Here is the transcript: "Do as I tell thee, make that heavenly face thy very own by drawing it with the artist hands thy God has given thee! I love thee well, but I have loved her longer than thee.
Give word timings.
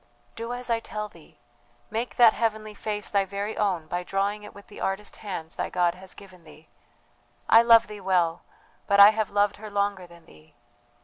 "Do 0.35 0.51
as 0.51 0.67
I 0.71 0.79
tell 0.79 1.09
thee, 1.09 1.37
make 1.91 2.15
that 2.15 2.33
heavenly 2.33 2.73
face 2.73 3.11
thy 3.11 3.23
very 3.23 3.55
own 3.55 3.85
by 3.85 4.01
drawing 4.01 4.41
it 4.41 4.51
with 4.55 4.65
the 4.65 4.81
artist 4.81 5.17
hands 5.17 5.55
thy 5.57 5.69
God 5.69 5.93
has 5.93 6.15
given 6.15 6.43
thee! 6.43 6.69
I 7.47 7.61
love 7.61 7.85
thee 7.85 8.01
well, 8.01 8.41
but 8.87 8.99
I 8.99 9.11
have 9.11 9.29
loved 9.29 9.57
her 9.57 9.69
longer 9.69 10.07
than 10.07 10.25
thee. 10.25 10.55